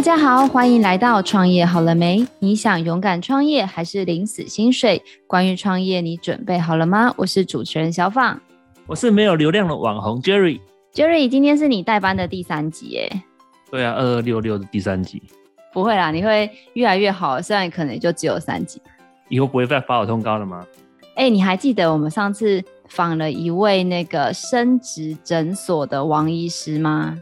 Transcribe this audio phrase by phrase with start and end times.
[0.00, 2.26] 大家好，欢迎来到创业好了没？
[2.38, 5.02] 你想勇敢创业还是领死薪水？
[5.26, 7.12] 关于创业，你准备好了吗？
[7.18, 8.40] 我是主持人小放，
[8.86, 10.58] 我是没有流量的网红 Jerry。
[10.94, 13.22] Jerry，今天是你代班的第三集耶。
[13.70, 15.22] 对啊，二二六六的第三集。
[15.70, 18.80] 不会啦，你会越来越好，虽然可能也就只有三集。
[19.28, 20.64] 以后不会再发我通告了吗？
[21.14, 27.18] 哎、欸，你还记得我们上次访了一位那个生殖诊所的王医师吗？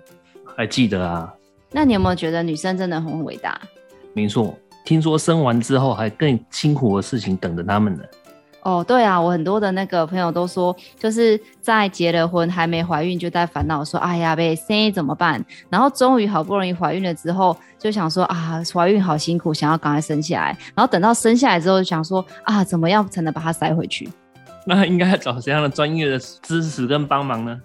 [0.56, 1.34] 还记得啊。
[1.70, 3.60] 那你有没有觉得女生真的很伟大？
[4.14, 8.02] 没错，听说生完之后还更辛苦的事情等着他们呢。
[8.62, 15.42] 哦，对啊，我很多的那个朋友都说，就是在结了婚还没怀孕就在烦恼说，哎呀，被生怎么办？
[15.70, 20.58] 然后终于好不容易怀孕了之后，就想说啊，怀孕好辛苦，想要赶快生下来。
[20.74, 24.08] 然后等到生下来之后，就想说啊，怎么样才能把它塞回去？
[24.66, 27.58] 那应该要找怎样的专业的支持跟帮忙呢？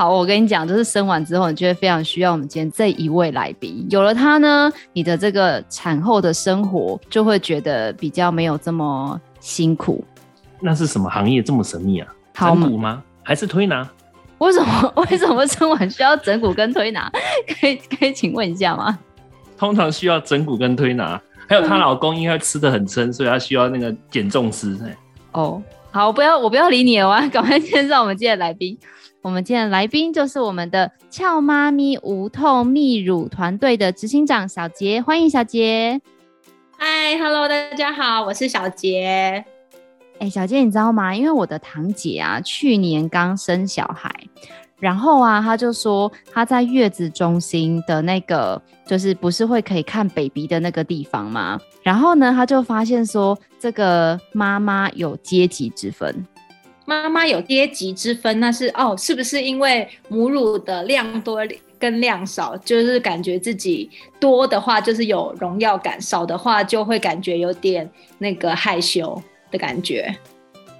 [0.00, 3.86] 好，我跟你讲，就是生完之后，你就会非常需要我们今天这一位来宾。
[3.90, 10.02] 有了他呢，你的这个产后的生活就会觉得比较没有这么辛苦。
[10.58, 12.08] 那是什么行业这么神秘啊？
[12.32, 13.02] 整骨吗？
[13.22, 13.86] 还是推拿？
[14.38, 14.90] 为什么？
[15.10, 17.12] 为什么生完需要整骨跟推拿？
[17.60, 18.98] 可以 可以请问一下吗？
[19.58, 24.78] 通常需要整骨跟推拿，还有她老公因为吃的很撑，所以她需要那个减重师。
[25.32, 28.78] 哦，好，我不要我不要理你了，我要赶快介绍我们今天的来宾。
[29.22, 36.00] 我们今天的来宾就是我们的俏妈咪无痛泌乳团队的执行长小杰，欢迎小杰。
[36.78, 39.44] 嗨，Hello，大家好，我是小杰。
[40.20, 41.14] 哎，小杰，你知道吗？
[41.14, 44.10] 因为我的堂姐啊，去年刚生小孩，
[44.78, 51.60] 然后啊，她就说她在月子中心的那个，就是不是会可以看 baby 的那个地方吗？
[51.82, 56.26] 然后呢，她就发现说这个妈妈有阶级之分。
[56.90, 61.38] 妈妈有阶级之分，那是哦，是不是因为母乳的量多
[61.78, 70.12] 跟量少，就是感觉自己多的话就是有荣耀感，少的话就会感觉有点那个害羞的感觉？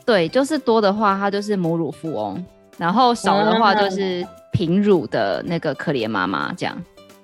[0.04, 2.44] 对，就是多的话，她就是母乳富翁，
[2.76, 6.76] 然后少的话就是贫乳的那个可怜妈妈这样。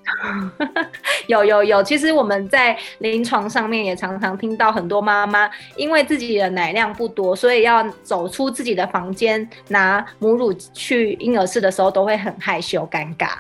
[1.27, 13.31] 有有有，其实我们在临床上面也常常听到很多妈妈，因为自己的奶量不多，所以要走出自己的房间拿母乳去婴儿室的时候，都会很害羞尴尬。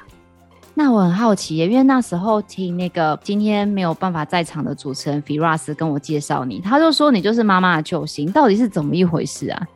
[0.75, 9.66] 那我很好奇，因为那时候听那个今天没有办法在场的主持人 Firas 跟我介绍你，他就说你就是妈妈的救星，到底是怎么一回事啊？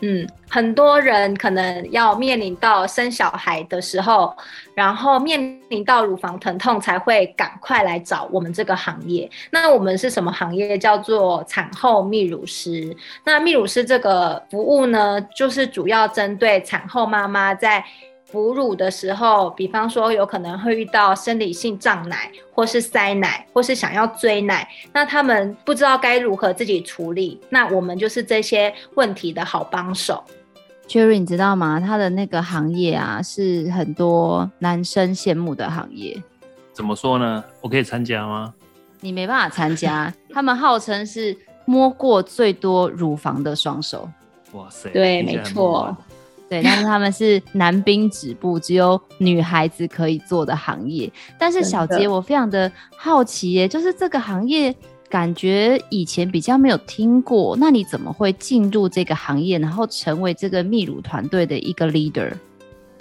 [0.00, 4.36] 嗯，很多人可能要面临到生小孩的时候，
[4.74, 9.30] 然后面临到乳房疼痛，才会赶快来找我们这个行业。
[9.50, 10.76] 那我们是什么行业？
[10.76, 12.94] 叫做产后泌乳师。
[13.24, 17.84] 那泌乳师这个服务呢，就是主要针对产后妈妈在。
[18.34, 30.24] 哺乳的时候，比方说有可能会遇到生理性胀奶，或是塞奶，或是想要追奶，那他们不知道该如何自己处理，那我们就是这些问题的好帮手。
[30.88, 31.78] Jerry，你知道吗？
[31.78, 36.20] 他的那个行业啊，是很多男生羡慕的行业。
[36.72, 37.44] 怎么说呢？
[37.60, 38.52] 我可以参加吗？
[38.98, 40.12] 你没办法参加。
[40.32, 44.10] 他们号称是摸过最多乳房的双手。
[44.54, 44.90] 哇塞！
[44.90, 45.96] 对，没错。
[46.54, 51.10] 对，但是他们是男兵止步，只有女孩子可以做的行业。
[51.36, 54.72] 但是小杰，我非常的好奇耶，就是这个行业
[55.08, 62.30] 感觉以前比较没有听过，那你怎么会进入这个行业，然后成为这个泌乳团队的一个 leader？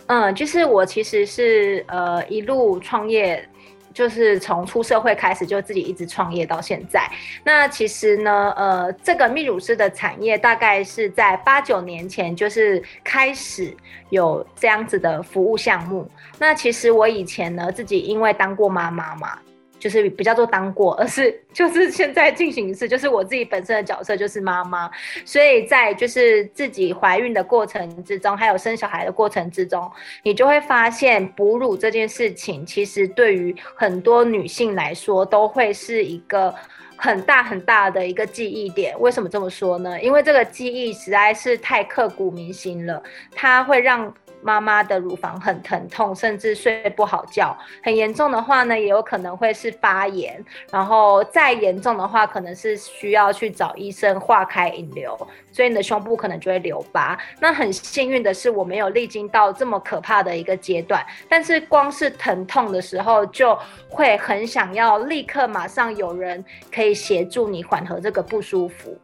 [0.08, 3.48] 嗯，就是我其实是呃一路创业。
[3.94, 7.10] 就是从出社会开始就自己一直创业到现在。
[7.44, 13.76] 那其实呢，呃，这个泌乳师的产业大概是在八九年前就是开始
[14.10, 16.10] 有这样子的服务项目。
[16.40, 19.38] 那其实我以前呢，自己因为当过妈妈嘛。
[19.84, 24.90] 就是比较做当过，而是 就是现在进行式，就是我自己本身的角色就是妈妈，
[25.26, 29.92] 所以在就是自己怀孕的过程之中，还有生小孩的过程之中，
[30.24, 36.56] 你就会发现哺乳这件事情，其实对于很多女性来说，都会是一个
[36.96, 38.98] 很大很大的一个记忆点。
[39.02, 40.02] 为什么这么说呢？
[40.02, 43.04] 因为这个记忆实在是太刻骨铭心了，
[43.36, 44.14] 它会让。
[44.44, 47.58] 妈妈的乳房很疼痛，甚至睡不好觉。
[47.82, 50.44] 很严重的话呢，也有可能会是发炎。
[50.72, 55.18] 然后再严重的话，可能是需要去找医生化开引流，
[55.52, 57.18] 所以你的胸部可能就会留疤。
[57.40, 61.06] 那很幸运的是，我没有历经到这么可怕的一个阶段。
[61.30, 63.58] 但是光是疼痛的时候，就
[63.90, 68.98] 会很想要立刻马上有人可以协助你缓和这个不舒服。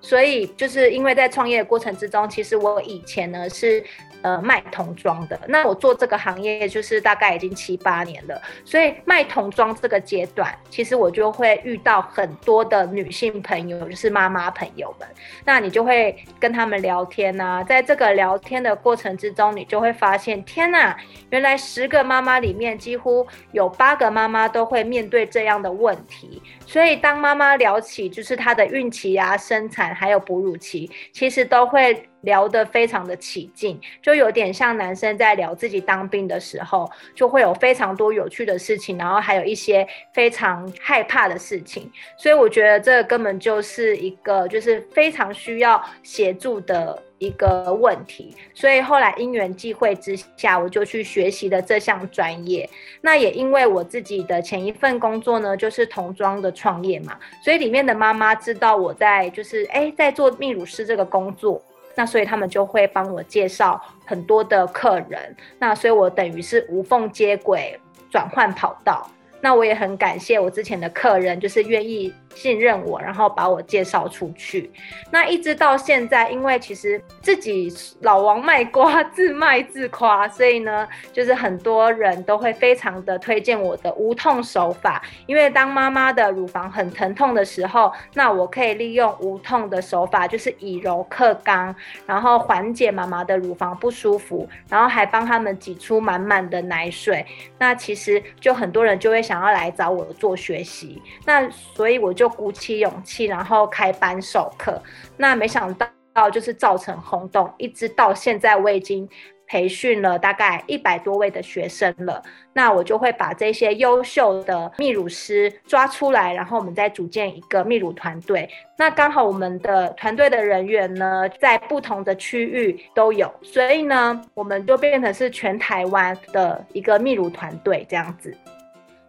[0.00, 3.84] 所以就是因为在创业的过程之中，其实我以前呢是。
[4.26, 15.06] 呃，卖童装的，那我做这个行业就是大概已经七八年了，所以卖童装这个阶段，其实我就会遇到很多的女性朋友，就是妈妈朋友们，
[15.44, 20.96] 那你就会跟他们聊天啊，在这个聊天的过程之中，你就会发现，天呐，
[21.30, 32.08] 原来十个妈妈里面几乎有八个妈妈都会面对这样的问题，所以当妈妈聊起就是她的孕期啊、生产还有哺乳期，其实都会。
[32.26, 41.88] 聊得非常的起劲，就有点像男生在聊自己当兵的时候，就会有非常多有趣的事情，然后还有一些非常害怕的事情，
[42.18, 52.68] 所以我觉得这根本就是一个就是非常需要协助的一个问题，所以后来因缘际会之下，我就去学习了这项专业。
[53.00, 61.62] 那也因为我自己的前一份工作呢，就是童装的创业嘛，所以里面的妈妈知道我在就是哎在做泌乳师这个工作。
[61.96, 69.10] 那所以他们就会帮我介绍很多的客人，那所以我等于是无缝接轨，转换跑道。
[69.46, 74.68] 那我也很感谢我之前的客人，就是愿意信任我，然后把我介绍出去。
[75.08, 85.00] 那一直到现在，因为其实自己老王卖瓜，自卖自夸，所以呢，就是很多人都会非常的推荐我的无痛手法。
[85.26, 91.72] 因为当妈妈的乳房很疼痛的时候，那我可以利用无痛的手法，就是以柔克刚，
[92.04, 97.24] 然后缓解妈妈的乳房不舒服，然后还帮他们挤出满满的奶水。
[97.60, 99.35] 那其实就很多人就会想。
[99.36, 104.82] 想要来找我做学习，那所以我就鼓起勇气，然后开班授课。
[105.18, 105.74] 那没想
[106.14, 109.06] 到就是造成轰动，一直到现在我已经
[109.46, 112.22] 培训了大概一百多位的学生了。
[112.54, 118.48] 那我就会把这些优秀的泌乳师抓出来，然后我们再组建一个泌乳团队。
[118.78, 128.34] 那刚好我们的团队的人员呢，在不同的区域都有，所以呢，我们就变成是全台湾的一个泌乳团队这样子。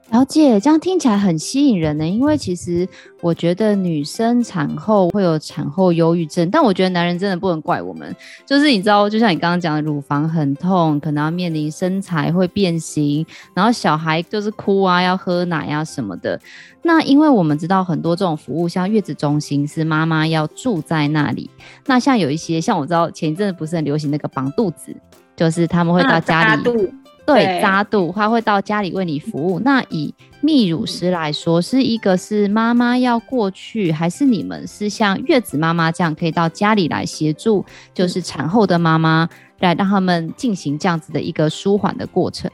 [0.09, 2.07] 了解，这样听起来很吸引人呢。
[2.07, 2.88] 因为其实
[3.21, 8.15] 我觉得女生产后会有产后忧郁症，但我觉得男人真的不能怪我们。
[8.45, 16.39] 就是你知道，就像你刚刚讲的，乳房很痛，可能要面临身材会变形，然后小孩就是哭啊，要喝奶啊什么的。
[16.81, 21.50] 那因为我们知道很多这种服务，像月子中心是妈妈要住在那里。
[21.86, 24.95] 那像有一些，像我知道前一阵子不是很流行那个绑肚子，
[25.36, 26.69] 就是他们会到家里。
[26.69, 26.81] 啊
[27.27, 29.59] 对，扎肚，他会到家里为你服务。
[29.59, 39.27] 那以泌乳师来说，是一个是妈妈要过去，还是你们是像月子妈妈这样可以到家里来协助，就是产后的妈妈
[39.59, 42.50] 来让他们进行这样子的一个舒缓的过程？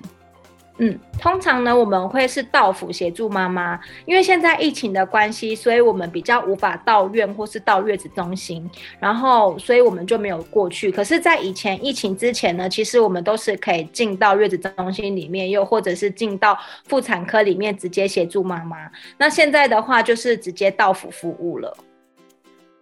[0.79, 8.67] 嗯，通常呢，我们会是到府协助妈妈，因为现在疫情的关系，所以我们比较无法到院或是到月子中心，
[8.99, 10.91] 然后所以我们就没有过去。
[10.91, 18.89] 可是，在以前疫情之前呢，其实我们都是可以进到月子中心里面，又或者是进到妇产科里面直接协助妈妈。
[19.17, 21.77] 那现在的话，就是直接到府服务了。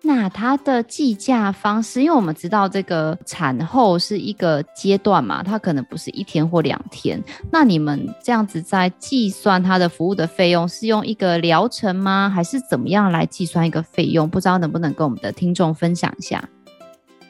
[0.03, 7.23] 那它的计价方式，因为我们知道这个产后是一个阶段嘛，它可能不是一天或两天。
[7.51, 12.31] 那你们这样子在计算它的服务的费用，是用一个疗程吗？
[12.33, 14.27] 还是怎么样来计算一个费用？
[14.27, 16.43] 不知道能不能跟我们的听众分享一下？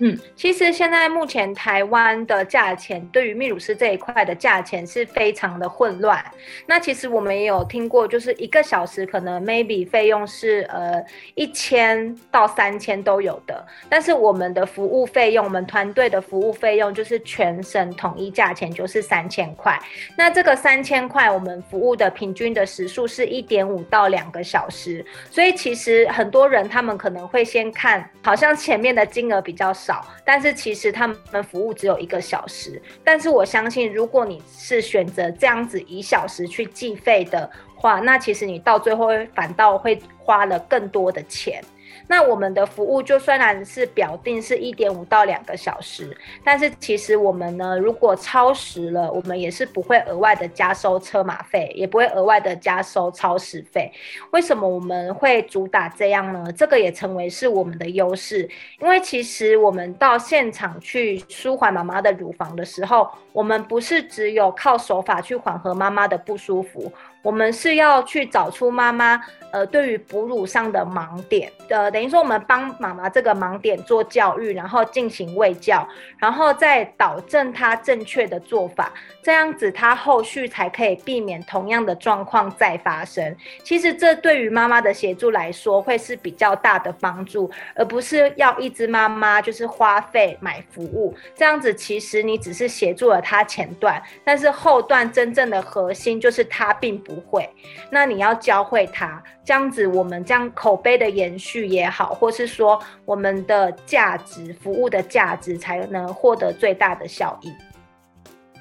[0.04, 6.20] 嗯，其实现在目前台湾的价钱，对于泌乳师这一块的价钱是非常的混乱。
[6.66, 11.00] 那其实我们也有听过，就是一个小时可能 maybe 费用是呃
[11.36, 13.64] 一千到三千都有的。
[13.90, 19.80] 但是我们的服务费用，我们团队的服务费用就是全省统一价钱，就是三千块。
[20.18, 25.06] 那这个三千块，我们服务的平均的时数是一点五到两个小时。
[25.30, 29.91] 所以其实很多人他们可能会先看，好像前面的金额比较少。
[30.24, 41.64] 但是其实他们服务只有一个小时，但是我相信，如果你是选择这样子一小时去计费的话，那其实你到最后反倒会花了更多的钱。
[42.12, 46.14] 那我们的服务就虽然是表定是一点五到两个小时，
[46.44, 53.90] 但是其实我们呢，如果超时了，我们也是不会额外的加收车马费，也不会额外的加收超时费。
[54.32, 56.52] 为什么我们会主打这样呢？
[56.52, 58.50] 这个也成为是我们的优势，
[58.82, 66.92] 因为其实我们到现场去舒缓妈妈的乳房的时候，我们不是只有靠手法去缓和妈妈的不舒服。
[67.22, 69.22] 我们是要去找出妈妈。
[69.52, 75.86] 呃，对于哺乳上的盲点，呃，等于说我们帮妈妈这个盲点做教育，然后进行喂教，
[76.18, 83.36] 然后再导正她正确的做法，这样子她后续才可以避免同样的状况再发生。
[83.62, 97.50] 其实这对于妈妈的协助来说会是比较大的帮助，而不是要一直妈妈就是花费买服务，这样子其实你只是协助了她前段，但是后段真正的核心就是她并不会，
[97.90, 99.22] 那你要教会他。
[99.44, 107.52] 这样子，我们将口碑的延续也好，或是说我们的价值服务的价值，才能获得最大的效益。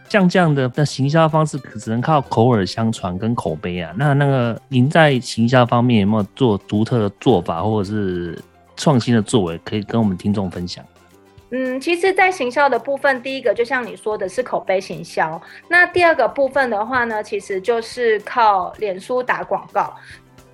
[0.09, 3.95] 像这样的那行销方式，只能靠口耳相传跟口碑啊。
[3.97, 8.37] 那那个您在行销方面有没有做独特的做法，或者是
[8.77, 10.85] 创新的作为，可以跟我们听众分享？
[11.53, 19.93] 嗯，其实，在行销的部分，第一个就像你说的是口碑行销，那第二个部分的话呢，其实就是靠脸书打广告。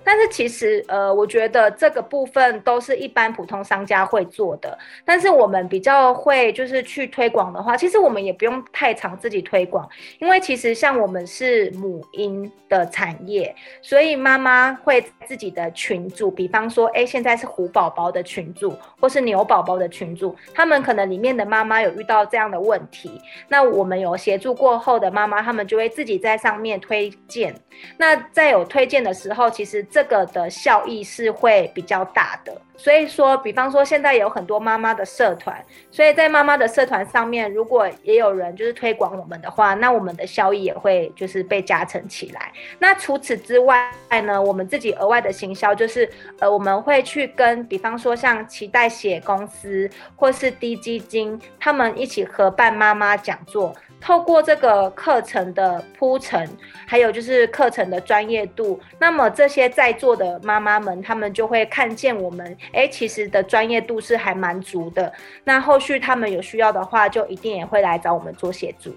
[0.07, 4.79] 但是其实，呃，我觉得这个部分都是一般普通商家会做的。
[5.03, 9.85] 但是我们比较会就是去推广的话，其实我们也不用太常自己推广，
[10.19, 23.11] 因为其实像我们是母婴的产业，所以妈妈会自己的群组，比方说，哎，现在是虎宝宝的群组，或是牛宝宝的群组，他们可能里面的妈妈有遇到这样的问题，
[23.49, 27.53] 那我们有协助过后的妈妈，他们就会自己在上面推荐。
[27.97, 29.85] 那在有推荐的时候，其实。
[29.97, 42.53] 这个的效益是会比较大的，所以说，比方说现在有很多妈妈的社团，所以在妈妈的社团上面，如果也有人就是推广我们的话，那我们的效益也会就是被加成起来。
[42.77, 43.91] 那除此之外
[44.23, 53.75] 呢，我们自己额外的行销就是，呃，我们会去跟比方说像脐带血公司或是滴鸡精，他们一起合办妈妈讲座。
[53.99, 56.47] 透过这个课程的铺陈，
[56.85, 65.11] 还有就是课程的专业度，那么这些在座的妈妈们，她们就会看见我们，哎，其实的专业度是还蛮足的。
[65.43, 68.95] 那后续他们有需要的话，就一定也会来找我们做协助。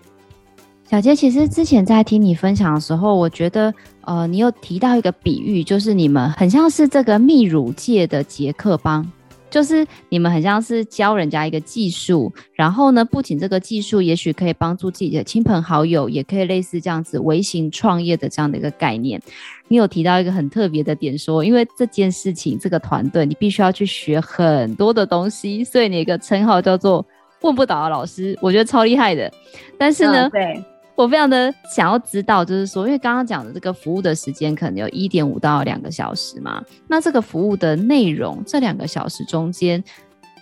[0.85, 9.11] 小杰，其实之前在听你分享的时候，我觉得，呃，你有提到一个比喻，就是你们很像是这个泌乳界的杰克帮。
[9.50, 19.21] 就是你们很像是教人家一个技术，然后呢，不仅这个技术也许可以帮助自己的亲朋好友，也可以类似这样子微型创业的这样的一个概念。
[19.69, 27.04] 你有提到一个很特别的点，说因为这件事情这个团队你必须要去学很多的东西，所以你一个称号叫做
[27.42, 29.33] 问不倒的老师，我觉得超厉害的。
[29.76, 30.64] 但是呢，对。
[30.95, 39.83] 我非常的想要知道，就是说，因为刚刚讲的这个服务的时间可能有一点五到两个小时嘛，那这个服务的内容，这两个小时中间，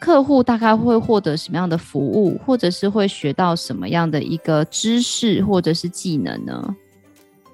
[0.00, 6.76] 客户大概会获得什么样的服务，或者是会学到什么样的一个知识或者是技能呢？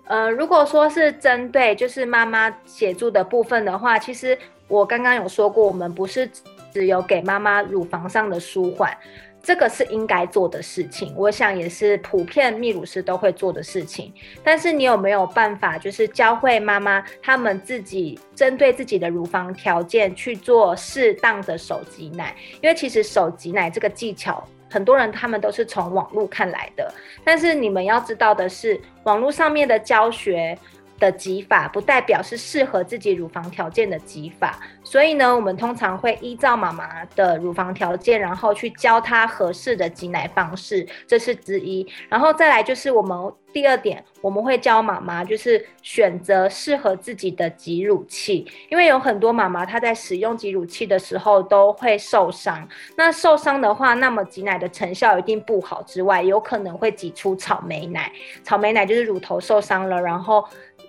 [0.06, 6.30] 呃，如果说是针对就是妈妈协助的部分的话，其实我刚刚有说过，我们不是
[6.72, 8.96] 只有给妈妈乳房上的舒缓。
[9.44, 14.10] 这个是应该做的事情，我想也是普遍泌乳师都会做的事情。
[14.42, 22.34] 但是你有没有办法，就是教会妈妈他们自己针对自己的乳房条件去做适当的手挤奶？
[22.62, 26.90] 因为其实手挤奶这个技巧，很多人他们都是从网络看来的。
[27.22, 30.58] 但是你们要知道的是，网络上面的教学。
[30.98, 41.86] 的挤法不代表是适合自己乳房条件的挤法，所以呢，我们通常会依照妈妈的乳房条件，然后去教她合适的挤奶方式，这是之一。
[42.08, 58.10] 然后再来就是我们第二点，我们会教妈妈就是选择适合自己的挤乳器，因为有很多妈妈她在使用挤乳器的时候都会受伤，那受伤的话，那么挤奶的成效一定不好之外，有可能会挤出草莓奶，
[58.42, 60.44] 草莓奶就是乳头受伤了，然后。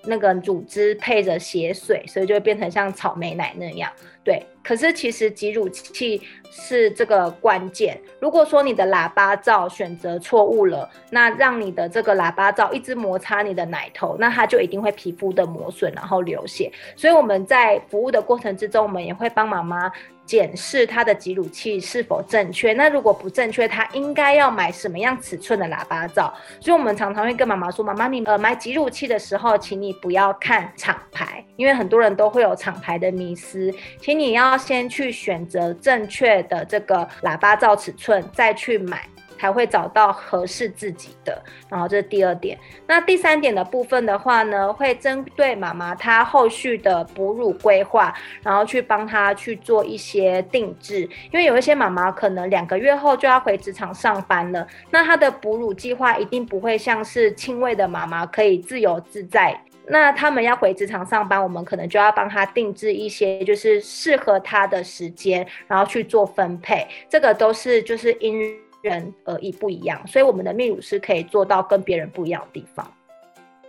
[0.08, 3.92] 那个乳汁配着血水，所以就会变成像草莓奶那样。
[4.24, 6.20] 对，可是其实挤乳器
[6.50, 7.96] 是这个关键。
[8.20, 16.72] 如果说你的喇叭罩选择错误了，那让你的这个喇叭罩一直摩擦你的奶头，那它就一定会皮肤的磨损，然后流血。
[16.96, 19.92] 所以我们在服务的过程之中，我们也会帮妈妈
[20.26, 22.74] 检视它的挤乳器是否正确。
[22.74, 26.34] 那如果不正确，它应该要买什么样尺寸的喇叭罩？
[26.60, 33.74] 所以我们常常会跟妈妈说：妈妈，你呃买挤乳器的时候，请你不要看厂牌，因为很多人都会有厂牌的迷思。
[34.02, 41.42] 请你要先去选择正确的这个喇叭罩尺寸，再去买，才会找到合适自己的。
[41.70, 42.58] 然后这是第二点。
[42.88, 51.02] 那第三点的部分的话呢，会针对妈妈她后续的哺乳规划，然后去帮她去做一些定制。
[51.32, 59.60] 因为有一些妈妈可能两个月后就要回职场上班了，那她的哺乳计划一定不会像是亲喂的妈妈可以自由自在。
[59.88, 66.88] 那他们要回职场上班，我们可能就要帮他定制一些就是适合他的时间，然后去做分配。
[67.08, 68.42] 这个都是就是因
[68.90, 72.86] 人而异不一样，所以我们的泌乳师可以做到跟别人不一样的地方。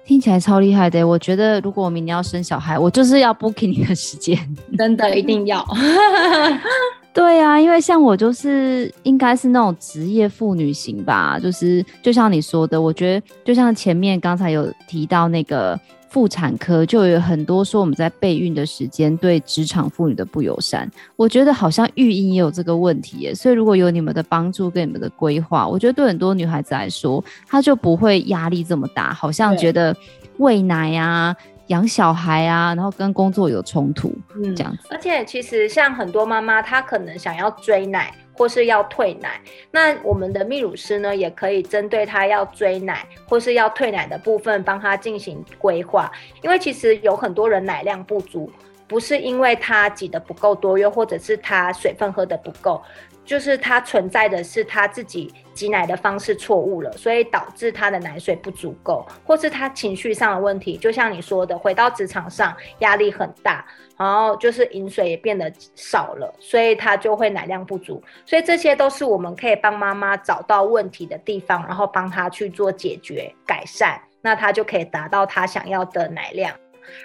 [0.05, 4.39] 听起来超厉害的，我觉得如果我明年要生小孩，我就是要 booking 你的时间，
[4.79, 5.67] 真的一定要。
[7.13, 15.81] 对啊，因为像我就是应该是那种职业妇女型吧，就是就像你说的，我觉得就像前面刚才有提到那个
[16.17, 23.35] 妇产科，就有很多说我们在备孕的时间对职场妇女的不友善，我觉得好像育婴也有这个问题耶。
[23.35, 29.95] 所以如果有你们的帮助跟你们的规划，我觉得对很多女孩子来说，她就不会压力这么大，好像觉得
[30.39, 31.37] 喂奶啊。
[31.67, 34.87] 养小孩啊，然后跟工作有冲突，嗯，这样子。
[34.89, 39.41] 而且其实像很多妈妈，她可能想要追奶或是要退奶，
[39.71, 46.13] 那我们的泌乳师呢，也可以针对他要追奶或是要退奶的部分，帮他进行规划。
[46.43, 48.51] 因为其实有很多人奶量不足，
[48.87, 52.83] 不是因为他挤的不够多，又或者是他水分喝的不够。
[53.27, 60.77] 就是他存在的是他自己挤奶的方式错误了，所以导致他的奶水不足够，或是他情绪上的问题。
[60.77, 63.67] 就像你说的，回到职场上压力很大，
[63.99, 68.01] 然后就是饮水也变得少了，所以他就会奶量不足。
[68.25, 76.55] 所以这些都是我们可以帮妈妈找到问题的地方，然后帮他去做解决改善，那他就可以达到他想要的奶量。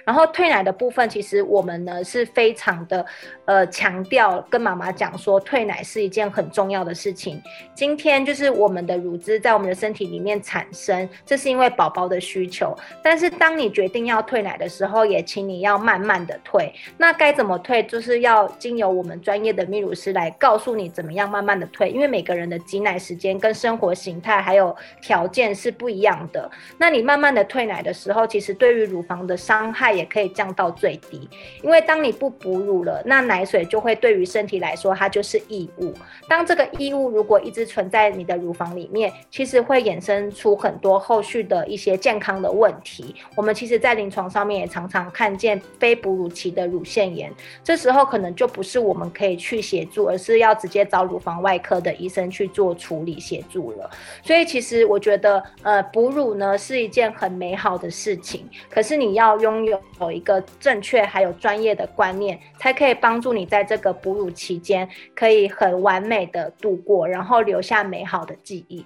[0.05, 3.05] 然后退奶的部分，其实我们呢是非常的，
[3.45, 7.41] 呃，强调跟妈妈讲说，退奶是一件很重要的事情。
[7.73, 12.75] 今天就是我们的乳汁在我们的身体里面产生，这是因为宝宝的需求。
[13.03, 16.73] 但是当你决定要退奶的时候，也请你要慢慢的退。
[16.97, 26.49] 那该怎么退，就是要经由我们专业的泌乳师来告诉你怎么样慢慢的退，因为每个人的挤奶时间跟生活形态还有条件是不一样的。
[26.77, 31.27] 那你慢慢的退奶的时候，其实对于乳房的伤害也可以降到最低，
[31.61, 35.93] 因为当你不哺乳了，那奶水就会对于身体来说，它就是异物。
[36.27, 43.15] 当这个异物如果一直存在你的乳房里面，其实会衍生出很多后续的一些健康的问题。
[43.35, 47.31] 我们其实，在临床上面也常常看见非哺乳期的乳腺炎，
[47.63, 53.89] 这时候可能就不是我们可以去协助，而是要直接找乳房外科的医生去做处理协助了。
[54.23, 59.79] 所以，其实我觉得，呃，哺乳呢是一件很美好的事情，可是你要拥有。
[59.99, 68.83] 有一个正确还有专业的观念，才可以帮助你在这个哺乳期间可以很完美的度过，然后留下美好的记忆。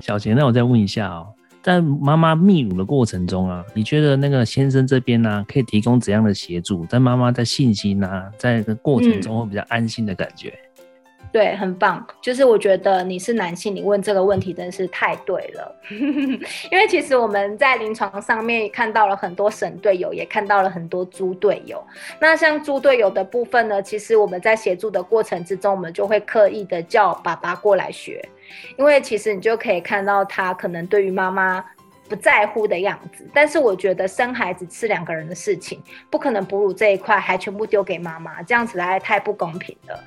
[0.00, 1.28] 小杰，那我再问一下哦，
[1.62, 6.86] 在妈妈泌乳的过程中啊，你觉得那个先生这边呢、啊，可以提供怎样的协助？
[6.86, 10.48] 在妈妈在信心啊，在这个过程中会比较安心的感觉。
[10.48, 10.65] 嗯
[11.36, 12.02] 对，很棒。
[12.22, 15.76] 就是我觉得你是男性，你问这个问题真是太对了。
[15.90, 21.86] 因为其实我们在临床上面看到了很多神队友，也看到了很多猪队友。
[22.18, 28.26] 那像猪队友的部分呢，其实我们在协助的过程之中，我们就会刻意的叫爸爸过来学，
[28.78, 31.62] 因为其实你就可以看到他可能对于妈妈
[32.08, 33.28] 不在乎的样子。
[33.34, 40.02] 但是我觉得生孩子是两个人的事情，不可能哺乳这一块还全部丢给妈妈，这样子来太不公平了。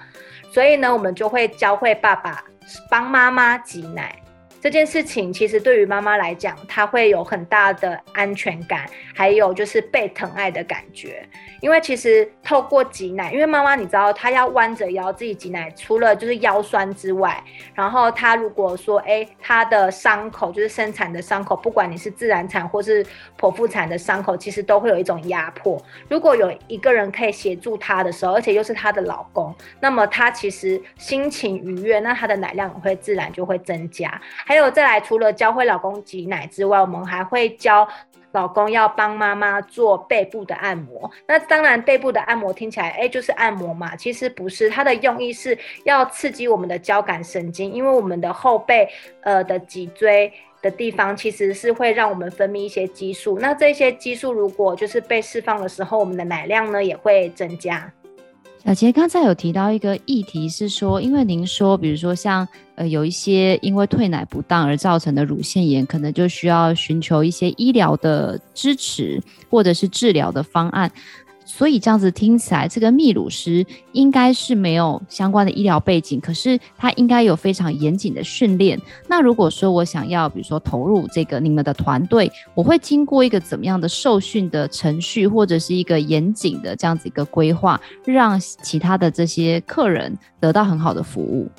[0.52, 2.44] 所以呢，我们就会教会爸爸
[2.90, 4.16] 帮妈妈挤奶。
[4.62, 11.28] 这件事情其实对于妈妈来讲，她会有很大的安全感，还有就是被疼爱的感觉。
[11.62, 17.42] 因为其实透过挤奶，因为妈妈你知道她要弯着腰自己挤奶，除了就是腰酸之外，
[17.74, 23.06] 然后她如果说哎，她的伤口就是生产的伤口，不管你是自然产或是
[23.38, 25.82] 剖腹产的伤口，其实都会有一种压迫。
[26.10, 34.10] 如果有一个人可以协助她的时候，而且又是她的老公，那么她其实心情愉悦，那她的奶量会自然就会增加。
[34.50, 37.88] 还有再来，除了教会老公挤奶之外，我们还会教
[38.32, 41.08] 老公要帮妈妈做背部的按摩。
[41.28, 43.96] 那当然，背部的按摩听起来，哎，就是按摩嘛。
[43.96, 48.90] 其实不是，它的用意是要刺激我们的交感神经，因为我们的后背
[49.22, 50.34] 呃的脊椎
[50.64, 53.38] 的地方，其实是会让我们分泌一些激素。
[53.40, 57.94] 那这些激素如果就是被释放的时候，我们的奶量呢也会增加。
[58.66, 69.20] 小杰刚才有提到一个议题是说，因为您说，比如说像呃有一些因为退奶不当而造成的乳腺炎，可能就需要寻求一些医疗的支持
[69.50, 70.92] 或者是治疗的方案。
[71.52, 78.80] 所以这样子听起来，这个泌乳师应该是没有相关的医疗背景，可是他应该有非常严谨的训练。
[79.08, 91.50] 那如果说我想要，比如说投入这个你们的团队，我会经过一个怎么样的受训的程序，或者是一个严谨的这样子一个规划，让其他的这些客人得到很好的服务。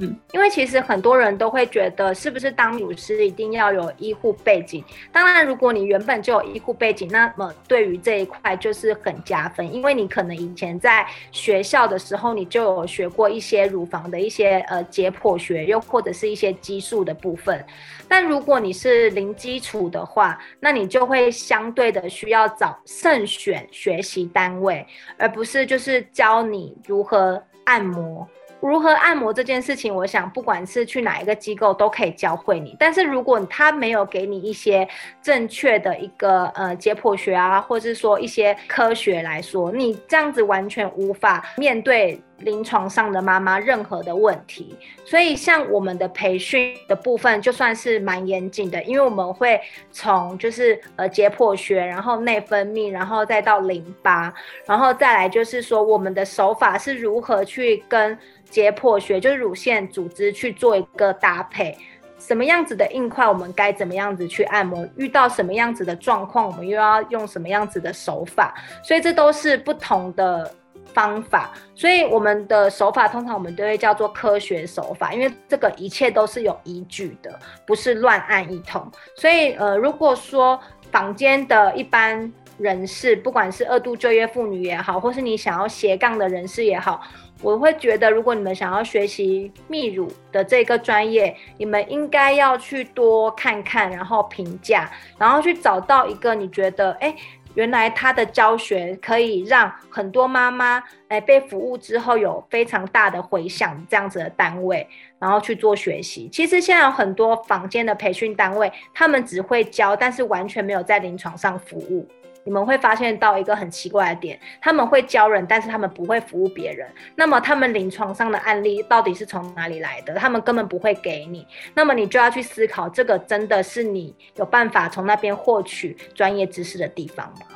[0.00, 4.84] 嗯，因为其实很多人都会觉得，是不是当乳师一定要有医护背景？
[5.10, 17.64] 当然，如果你原本就有医护背景，那么对于这一块就是很加分，因为你可能以前在学校的时候，你就有学过一些乳房的一些呃解剖学，又或者是一些激素的部分。
[18.06, 24.86] 但如果你是零基础的话，那你就会相对的需要找慎选学习单位，
[25.18, 28.26] 而不是就是教你如何按摩。
[28.60, 32.76] 如何按摩这件事情，我想不管是去哪一个机构都可以教会你。
[32.78, 34.86] 但是如果他没有给你一些
[35.22, 44.76] 正确的一个呃解剖学啊，或者是说一些科学来说，你这样子完全无法面对临床上的妈妈任何的问题。
[45.04, 54.32] 所以像我们的培训的部分，就算是蛮严谨的，因为我们会从就是呃解剖学，然后内分泌，然后再到淋巴，
[54.66, 58.18] 然后再来就是说我们的手法是如何去跟。
[58.50, 61.76] 解剖学就是乳腺组织去做一个搭配，
[62.18, 70.50] 什么样子的硬块我们该怎么样子去按摩，遇到什么样子的状况我们又要用什么样子的手法，所以这都是不同的
[70.98, 78.84] 方法，所以我们的手法通常我们都会叫做科学手法，因为这个一切都是有依据的，不是乱按一通。
[79.14, 80.58] 所以呃，如果说
[80.90, 87.00] 坊间的一般人士，不管是二度就业妇女也好，或是你想要斜杠的人士也好。
[87.40, 97.14] 我会觉得，如果你们想要学习泌乳的这个专业，你们应该要去多看看，然后评价，然后去找到一个你觉得，哎，
[97.58, 104.86] 原来他的教学可以让很多妈妈，哎，被服务之后有非常大的回响这样子的单位，
[105.18, 106.28] 然后去做学习。
[106.30, 112.06] 其实现在有很多坊间的培训单位，他们只会教，但是完全没有在临床上服务。
[112.48, 116.88] 你们会发现到一个很奇怪的点，他们会教人，但是他们不会服务别人。
[117.14, 120.14] 那么他们临床上的案例到底是从哪里来的？
[120.14, 121.46] 他们根本不会给你。
[121.74, 127.46] 那么你就要去思考，这个真的是你有办法从那边获取专业知识的地方吗？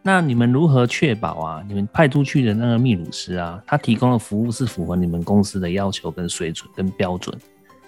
[0.00, 1.62] 那你们如何确保啊？
[1.68, 7.38] 你们派出去的那个秘鲁师啊，他提供的服务是符合你们公司的要求跟水准跟标准，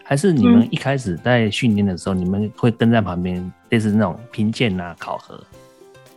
[0.05, 5.43] 还是你们一开始在训练的时候，嗯、你们会跟在旁边，类似那种评鉴啊、考核？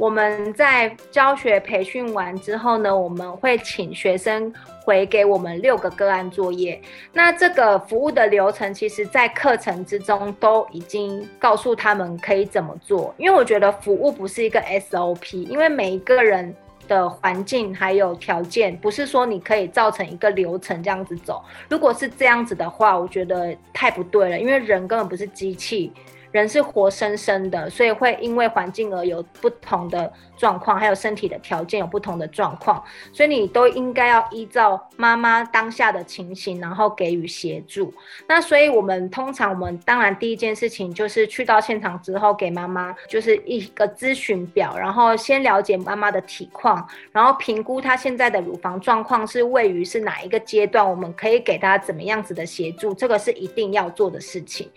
[0.04, 6.78] 我们在教学培训完之后呢，我们会请学生回给我们六个个案作业。
[7.14, 13.16] 那这个服务的流程，其实在课程之中都已经告诉他们可以怎么做。
[13.18, 16.54] 因为我觉得服务不是一个 SOP，因为每一个人
[16.86, 21.42] 的环境还有条件，不是说你可以造成一个流程这样子走。
[21.70, 25.94] 如果是这样子的话，我觉得太不对了，因为人根本不是机器。
[26.34, 37.94] 人是活生生的，所以会因为环境而有不同的状况，还有身体的条件有不同的状况，所以你都应该要依照妈妈当下的情形，然后给予协助。
[38.28, 54.68] 那所以我们通常，我们当然第一件事情就是去到现场之后，给妈妈就是一个咨询表，然后先了解妈妈的体况，然后评估她现在的乳房状况是位于是哪一个阶段，我们可以给她怎么样子的协助，这个是一定要做的事情。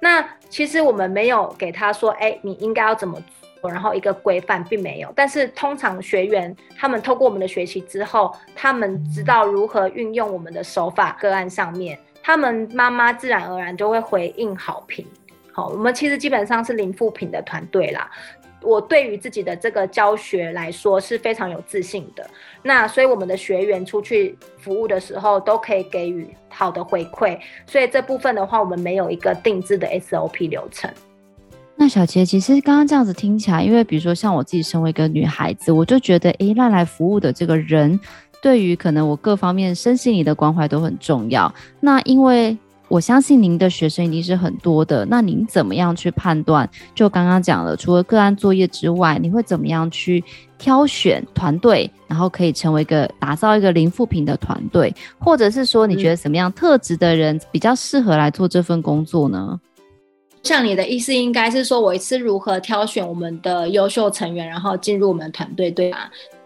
[0.00, 1.01] 那其实我们。
[1.08, 3.20] 没有给他说，哎，你应该要怎么
[3.60, 5.12] 做，然后一个规范并没有。
[5.14, 15.06] 但是通常学员他们透过我们的学习之后，他们知道如何运用我们的手法个案上面，他们妈妈自然而然就会回应好评。
[15.52, 18.10] 好，我们其实基本上是零负评的团队啦。
[18.62, 22.24] 我对于自己的这个教学来说是非常有自信的。
[22.62, 27.38] 那所以我们的学员出去服务的时候都可以给予好的回馈。
[27.66, 30.90] 所以这部分的话，我们没有一个定制的 SOP 流程。
[31.74, 37.98] 那小杰，其实刚刚这样子听起来，因为比如说像我自己身为一个女孩子，我就觉得，诶，那来服务的这个人，
[38.40, 41.52] 对于可能我各方面身心里的关怀都很重要。
[41.80, 42.56] 那因为
[42.92, 46.68] 我相信您的学生一定是很多的，那您怎么样去判断？
[46.94, 50.22] 就刚刚讲了，除了个案作业之外，你会怎么样去
[50.58, 59.58] 挑选团队，然后可以成为一个打造一个零负评的团队，或者是说你觉得什么样特质的人比较适合来做这份工作呢？
[60.42, 65.98] 像你的意思应该是说，我是如何挑选我们的优秀成员，然后进入我们团队，对吗？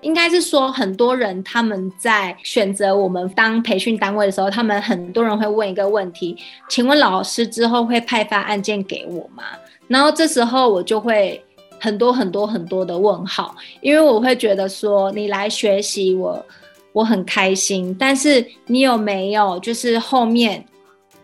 [0.02, 6.36] 应该是说，很多人他们在选择我们当培训单位的时候，他们很多人会问一个问题：
[6.68, 9.42] 请问老师之后会派发案件给我吗？
[9.88, 11.42] 然后这时候我就会
[11.80, 16.44] 很多很多很多的问号，因为我会觉得说，你来学习我，
[16.92, 20.64] 我很开心，但是你有没有就是后面？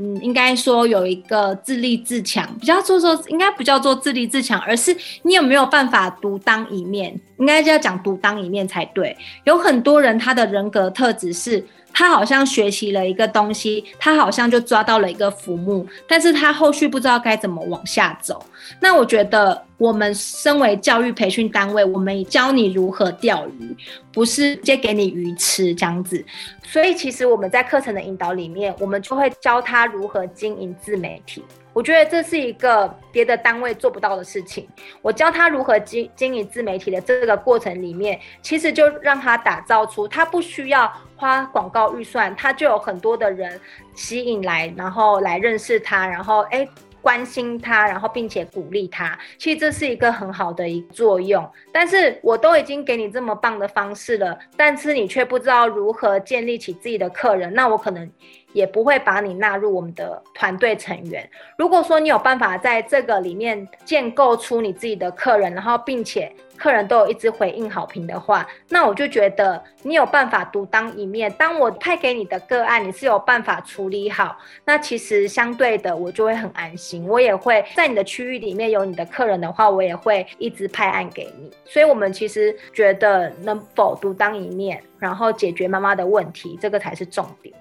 [0.03, 7.15] 嗯，应该说有一个自立自强，比较做说应该不叫做自立自强，而是你有没有办法独当一面？
[7.39, 9.17] 应该就要讲独当一面才对。
[9.45, 18.45] 有很多人他的人格特质是他好像学习了一个东西，他好像就抓到了一个浮木，但是他后续不知道该怎么往下走。
[18.81, 23.77] 那我觉得，我们身为教育培训单位，我们教你如何钓鱼，
[24.13, 26.25] 不是直接给你鱼吃这样子。
[26.63, 31.43] 所以，其实我们在课程的引导里面，我们就会教他如何经营自媒体。
[31.73, 34.69] 我觉得这是一个别的单位做不到的事情。
[35.01, 43.61] 我教他如何经经营自媒体的这个过程里面，其实就让他打造出他不需要花广告预算，他就有很多的人
[43.95, 46.69] 吸引来，然后来认识他，然后哎。
[47.03, 51.45] 关心他，然后并且鼓励他，其实这是一个很好的一作用。
[51.73, 58.09] 但是我都已经给你这么棒的方式了，但是你却不知道如何建立起自己的客人，那我可能
[58.53, 61.29] 也不会把你纳入我们的团队成员。
[61.57, 66.33] 如果说你有办法在这个里面建构出你自己的客人，然后并且。
[66.55, 71.33] 客人都有一直回应好评的话，那我就觉得你有办法独当一面。
[71.33, 77.05] 当我派给你的个案，你是有办法处理好，那其实相对的，我就会很安心。
[77.09, 81.51] 我也会在你的区域里面有你的客人的话，我也会一直派案给你。
[81.65, 87.53] 所以，我们其实觉得能否独当一面，然后解决妈妈的问题，这个才是重点。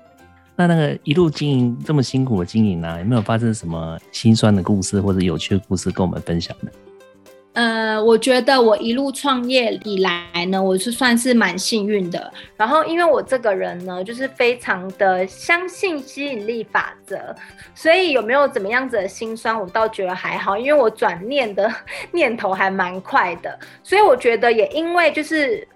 [0.68, 6.70] 那那个一路经营这么辛苦的经营呢、有没有发生什么心酸的故事或者有趣的故事跟我们分享呢？
[7.54, 12.32] 呃，我觉得我一路创业以来呢，我是算是蛮幸运的。
[12.56, 17.36] 然后，因为我这个人呢，就是非常的相信吸引力法则，
[17.76, 21.70] 所以有没有怎么样子的心酸，我倒觉得还好，因为我转念的
[22.14, 23.60] 念头还蛮快的。
[23.84, 25.68] 所以我觉得也因为就是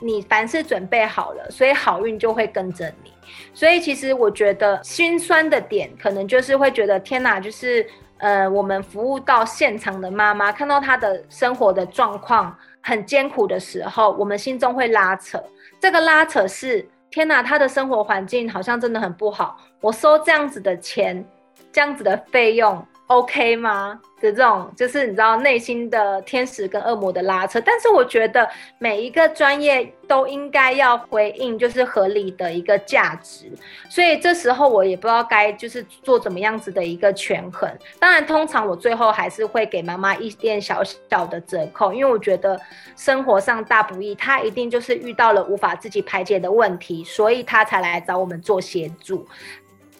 [0.00, 3.10] 你凡事准备好了，所以好运就会跟着你。
[3.54, 7.86] 所以其实我觉得心酸的点，可能就是会觉得天哪，就是。
[8.18, 15.38] 呃，我们服务到现场的妈妈，看到她的生活的状况很艰苦的时候，我们心中会拉扯。
[15.78, 19.58] 这个拉扯是，天哪，她的生活环境好像真的很不好。
[19.82, 21.22] 我收这样子的钱，
[21.70, 22.82] 这样子的费用。
[23.08, 24.00] OK 吗？
[24.20, 33.44] 的这种就是你知道内心的天使跟恶魔的拉扯，但是我觉得每一个专业都应该要回应就是合理的一个价值，
[33.88, 37.70] 所以这时候我也不知道该就是做怎么样子的一个权衡。
[38.00, 42.58] 当然，通常我最后还是会给妈妈一点小小的折扣，因为我觉得
[42.96, 49.24] 生活上大不易，她一定就是遇到了无法自己排解的问题，所以她才来找我们做协助。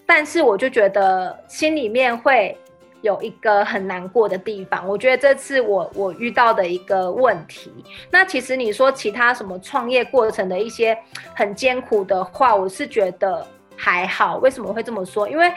[0.07, 2.57] 但是我就觉得心里面会。
[3.03, 7.73] 有一个很难过的地方，我觉得这次我我遇到的一个问题。
[8.11, 10.97] 那其实你说其他什么创业过程的一些
[11.35, 14.39] 很艰苦的话，我是觉得还好。
[14.39, 15.29] 为什么会这么说？
[15.29, 15.53] 因为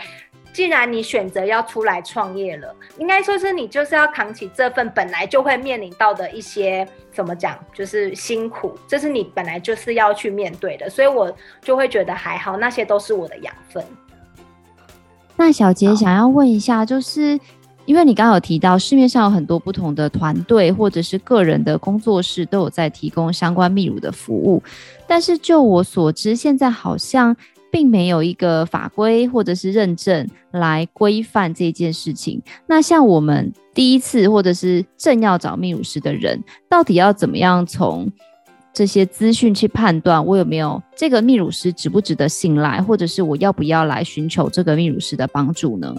[0.51, 10.89] 既然你选择要出来创业了，应该说是你就是要扛起这份本来就会面临到的一些怎么讲，就是辛苦，这是你本来就是要去面对的。
[10.89, 13.83] 所以我就会觉得还好，那些都是我的养分。
[15.39, 17.39] 那小杰想要问一下，就是
[17.85, 24.61] 因为你刚刚有提到市面上有很多不同的团队或者是个人的工作室都有在提供相关泌乳的服务，
[25.07, 27.33] 但是就我所知，现在好像
[27.71, 32.41] 并没有一个法规或者是认证来规范这件事情。
[32.67, 38.11] 那像我们第一次或者是正要找泌乳师的人，到底要怎么样从
[38.71, 45.93] 这些资讯去判断我有没有这个泌乳师值不值得信赖，或者是我要不要来寻求这个泌乳师的帮助呢？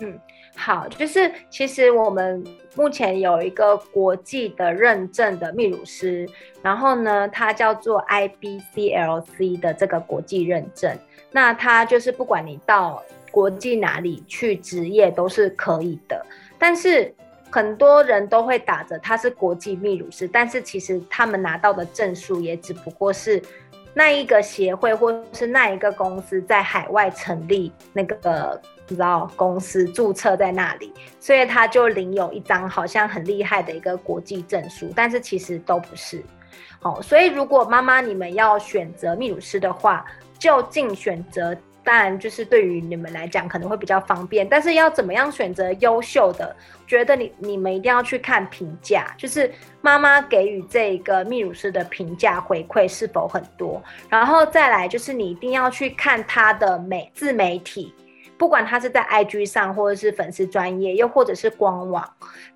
[0.00, 0.18] 嗯，
[0.54, 2.42] 好，就是其实我们
[2.76, 6.26] 目前有一个国际的认证的泌乳师，
[6.62, 10.96] 然后呢，它叫做 IBCLC 的这个国际认证，
[11.32, 16.24] 那它就是不管你到国际哪里去执业都是可以的，
[16.58, 17.14] 但是。
[17.50, 23.42] 很多人都会打着他是国际泌乳师，但是其实他们拿到的证书也只不过是
[23.92, 36.22] 那一个协会或是那一个公司在海外成立那个你知道公司注册在那里，所以他就领有一张好像很厉害的一个国际证书，但是其实都不是。
[36.82, 40.04] 哦，所以如果妈妈你们要选择泌乳师的话，
[40.38, 41.56] 就近选择。
[41.82, 46.54] 当然，就是对于你们来讲可能会比较方便，但是要怎么样选择优秀的？
[46.86, 57.94] 觉得你你们一定要去看评价，就是妈妈给予这个泌乳师的评价回馈是否很多，然后再来就是你一定要去看他的美自媒体。
[58.40, 62.02] 不管他是在 IG 上，或者是粉丝专业，又或者是官网，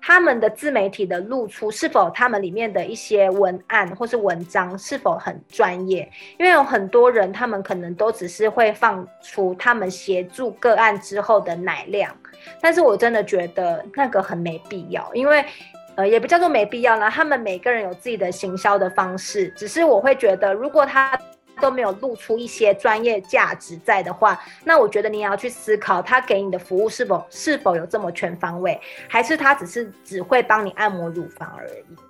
[0.01, 6.11] 他们的自媒体的露出是否他们里面的一些文案或是文章是否很专业？
[6.39, 12.11] 因为有很多人，他们可能都只是会放出他们协助个案之后的奶量，
[12.59, 15.45] 但是我真的觉得那个很没必要，因为
[15.93, 21.15] 呃也不叫做没必要啦，他们每个人有自己的行销的方式，只是我会觉得如果他
[21.61, 32.04] 都没有露出一些专业价值在的话，那我觉得你也要去思考，他给你的服务是否是否有这么全方位，还是他只是只会帮你按摩乳房而已。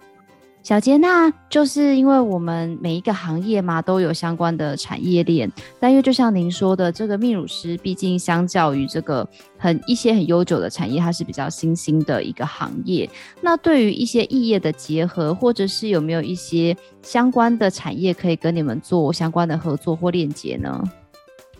[0.65, 5.47] 小杰，那就是因为我们每一个行业嘛，都有相关的产业链。
[5.79, 13.07] 但因为就像您说的，这个泌乳师毕竟相较于这个很一些很悠久的产业，它是比较新兴的一个行业。
[13.41, 20.83] 那对于一些异业的结合，或者是有没有一些相关的产业可以跟你们做相关的合作或链接呢？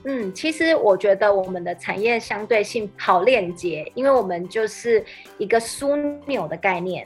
[0.05, 5.05] 嗯，其实我觉得我们的产业相对性好链接，因为我们就是
[5.37, 7.05] 一个枢纽的概念。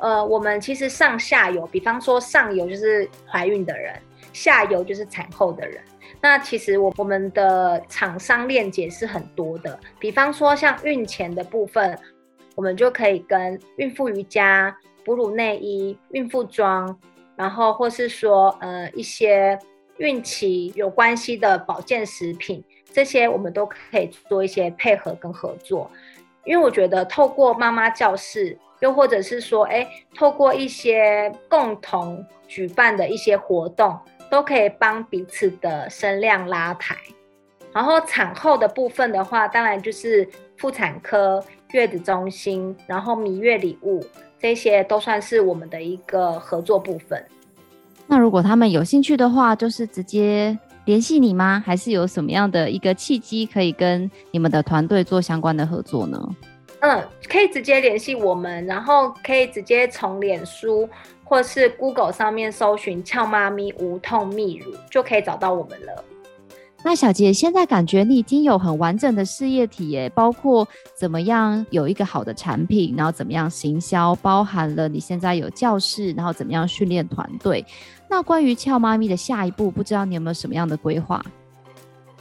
[0.00, 4.00] 呃，我们其实上下游，比方说上游就是怀孕的人，
[4.32, 5.80] 下游就是产后的人。
[6.20, 11.98] 那其实我我们的厂商链接是很多的，比方说像孕前的部分，
[12.54, 16.96] 我们就可以跟孕妇瑜伽、哺乳内衣、孕妇装，
[17.34, 19.58] 然后或是说呃一些
[19.96, 25.90] 孕期有关系的保健食品，这些我们都可以做一些配合跟合作。
[26.44, 28.56] 因为我觉得透过妈妈教室。
[28.80, 33.98] 又或者是说，哎，透过一些共同举办的一些活动，
[34.30, 36.96] 都可以帮彼此的声量拉抬。
[37.72, 44.02] 然后产后的部分的话，当然就是妇产科、月子中心，然后蜜月礼物，
[44.38, 47.22] 这些都算是我们的一个合作部分。
[48.06, 51.62] 那如果他们有兴趣的话，就是直接联系你吗？
[51.64, 56.18] 还是有什么样的一个契机可以跟你们的团队做相关的合作呢？
[56.80, 60.88] 嗯，可以直接联系我们，然后可以直接从脸书
[61.24, 66.04] 或是 Google 上面搜寻“俏妈咪无痛泌乳”，就可以找到我们了。
[66.84, 77.66] 那小杰，现在感觉你已经有很完整的事业体耶，包括怎么样有一个好的产品，然后怎么样行销，包含了你现在有教室，然后怎么样训练团队。
[78.08, 81.20] 那关于俏妈咪的下一步，不知道你有没有什么样的规划？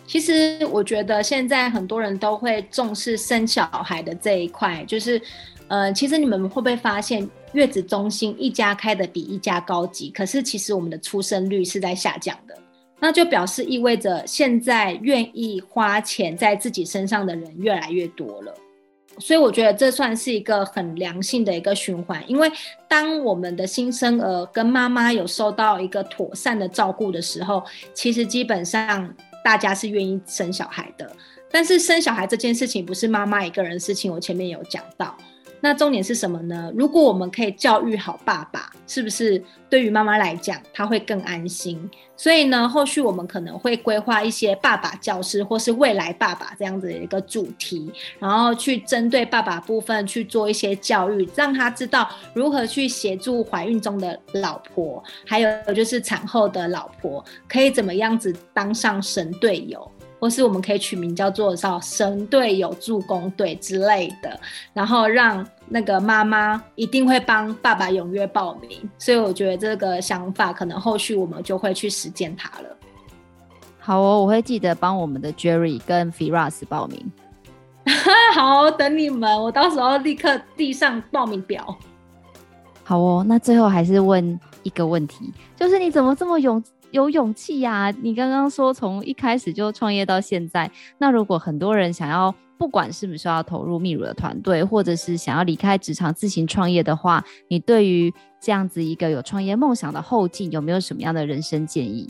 [0.07, 5.21] 其实我觉得现在很多人都会重视生小孩的这一块，就是，
[5.67, 12.57] 呃，其实你们会不会发现月子中心一家开的比一家高级，可是其实我们的出生率是在下降的，
[13.01, 18.53] 那就表示意味着现在愿意花钱在自己身上的人越来越多了，
[19.19, 22.49] 所以我觉得这算是一个很良性的一个循环，因为
[22.87, 27.61] 当我们的新生儿跟妈妈有受到一个妥善的照顾的时候，
[27.93, 29.13] 其实基本上。
[29.47, 31.09] 大家是愿意生小孩的，
[31.49, 34.11] 但是生小孩这件事情不是妈妈一个人的事情。
[34.11, 35.17] 我前面有讲到，
[35.67, 36.71] 那重点是什么呢？
[36.73, 41.77] 如果我们可以教育好爸爸，是不是对于妈妈来讲，他会更安心？
[42.15, 59.91] 所以呢，后续我们可能会规划一些爸爸教师，或是未来爸爸这样子的一个主题，然后去针对爸爸部分去做一些教育，让他知道如何去协助怀孕中的老婆，还有就是产后的老婆，可以怎么样子当上神队友。
[60.19, 64.39] 或是我们可以取名叫做“叫神队友助攻队”之类的，
[64.73, 68.69] 然后让那个妈妈一定会帮爸爸踊跃报名。
[68.97, 72.77] 所以我觉得这个想法可能后续我们就会去实践它了。
[73.79, 77.11] 好哦，我会记得帮我们的 Jerry 跟 Firas 报名。
[78.33, 81.77] 好，等你们，我到时候立刻递上报名表。
[82.83, 86.61] 好哦，那最后还是问一个问题，就是你怎么这么勇？
[86.91, 87.93] 有勇气呀！
[88.01, 102.09] 你刚刚说从一开始就创业到现在，那如果很多人想要，不管是不是要投入泌乳的团队，或者是想要离开职场自行创业的话，你对于这样子一个有创业梦想的后进，有没有什么样的人生建议？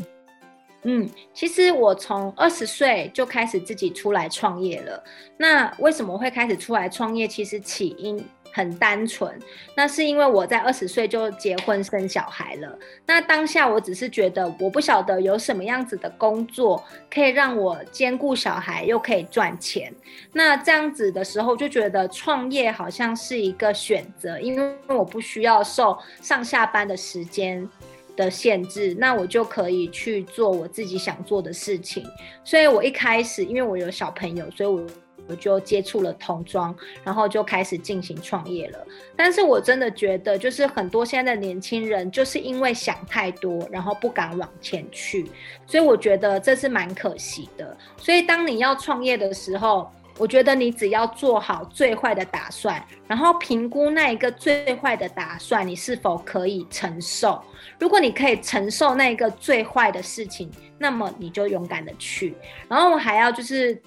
[0.84, 5.04] 嗯，其实我从二十岁就开始自己出来创业了。
[5.36, 7.28] 那为什么会开始出来创业？
[7.28, 8.24] 其实起因。
[8.58, 9.32] 很单纯，
[9.76, 12.80] 那是因为我在二十岁就结婚生小孩了。
[13.06, 19.94] 那当下我只是觉得，我不晓得有什么样子的工作可以让我兼顾小孩又可以赚钱。
[20.34, 27.70] 那这样子的时候，就觉得创业好像是一个选择，因为我不需要受上下班的时间
[28.16, 32.04] 的限制，那我就可以去做我自己想做的事情。
[32.44, 34.84] 所以我一开始，因为我有小朋友，所以我。
[35.28, 38.88] 我就接触了童装，然后就开始进行创业了。
[39.16, 45.30] 但是我真的觉得，就是很多现在的年轻人，就是因为想太多，然后不敢往前去，
[45.66, 47.76] 所以我觉得这是蛮可惜的。
[47.98, 57.42] 所以当你要创业的时候，我觉得你只要做好最坏的打算，然后评估那一个最坏的打算，你是否可以承受。
[57.80, 62.36] 如果你可以承受那一个最坏的事情，那么你就勇敢的去。
[62.68, 63.82] 然后我还要就是。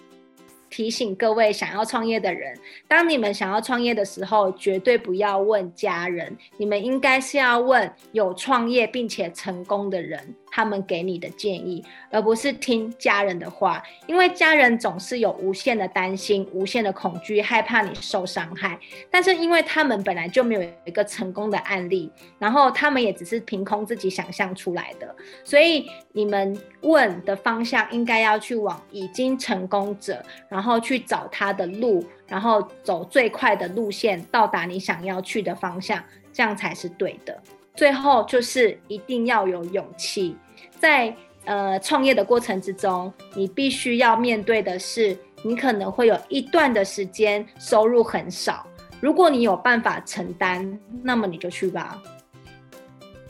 [0.70, 2.56] 提醒各位想要创业的人，
[2.86, 18.78] 当你们想要创业的时候，绝对不要问家人，你们应该是要问有创业并且成功的人，他们给你的建议，而不是听家人的话，因为家人总是有无限的担心、无限的恐惧，害怕你受伤害。
[19.10, 37.40] 但是因为他们本来就没有一个成功的案例，然后他们也只是凭空自己想象出来的，所以你们问的方向应该要去往已经成功者，然后去找他的路，然后走最快的路线，到达你想要去的方向，这样才是对的。
[37.74, 40.36] 最后就是一定要有勇气，
[40.78, 41.14] 在
[41.44, 48.66] 呃创业的过程之中，你必须要面对的是，你可能会有一段的时间收入很少。
[49.00, 52.00] 如果你有办法承担，那么你就去吧。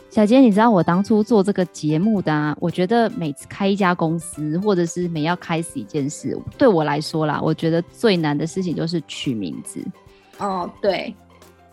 [0.08, 9.80] 小杰，你知道我当初做这个节目的啊，我觉得每次开一家公司，或者是每要开始一件事，对我来说啦，我觉得最难的事情就是取名字。
[10.38, 11.14] 哦，对。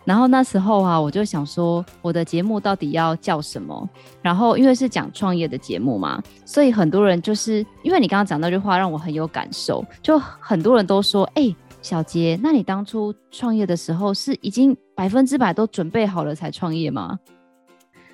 [0.08, 3.86] 然后那时候啊，我就想说，我的节目到底要叫什么？
[4.22, 9.84] 然后因为是讲创业的节目嘛，所以很多人就是因为你刚刚讲那句话，让我很有感受。
[10.00, 17.18] 就很多人都说：“哎、欸，小杰，那你当初创业的时候是已经百分之百都准备好了才创业吗？”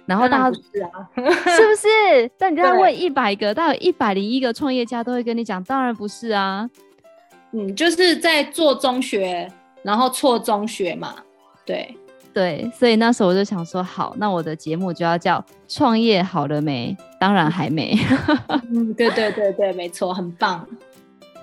[0.04, 2.28] 然后大家是啊，是不是？
[2.36, 6.68] 但你这样问一百个，大概有一百零一个创业家都会跟你讲，当然不是啊。
[7.52, 9.48] 嗯，就是在做中学，
[9.84, 11.14] 然后错中学嘛。
[11.64, 11.96] 对
[12.32, 15.38] 对，所以那时候我就想说，好，那我的节目就要叫
[15.68, 16.96] 《创业好了没？
[17.20, 17.94] 当然还没。》
[18.72, 20.66] 嗯，对对对对，没错，很棒。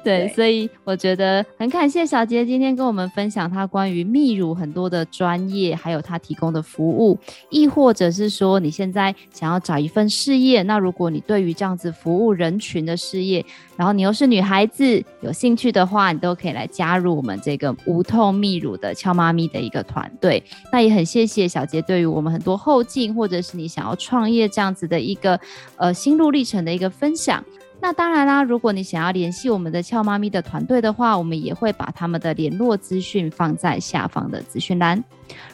[0.04, 7.18] 对，所以我觉得很感谢小杰今天跟我们分享他关于泌乳很多的专业，还有他提供的服务，
[7.50, 13.46] 亦或者是说你现在想要找一份事业，那如果你对于这样子服务人群的事业，
[13.78, 20.44] 然后你又是女孩子有兴趣的话，你都可以来加入我们这个无痛泌乳的俏妈咪的一个团队。
[20.72, 25.40] 那也很谢谢小杰对于我们很多后进，或者是你想要创业这样子的一个
[25.78, 27.44] 呃心路历程的一个分享。
[27.82, 35.04] 那当然啦，如果你想要联系我们的俏妈咪的团队的话，我们也会把他们的联络资讯放在下方的资讯栏。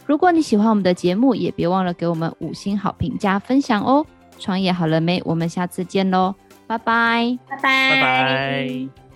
[0.05, 4.05] 如果你喜欢我们的节目，也别忘了给我们五星好评加分享哦。
[4.37, 5.21] 创业好了没？
[5.25, 6.35] 我们下次见喽，
[6.67, 9.06] 拜拜，拜拜，拜拜。